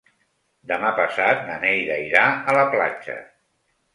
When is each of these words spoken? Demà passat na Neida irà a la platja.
Demà 0.71 0.89
passat 0.99 1.43
na 1.49 1.57
Neida 1.65 1.99
irà 2.05 2.23
a 2.53 2.55
la 2.61 2.63
platja. 2.77 3.21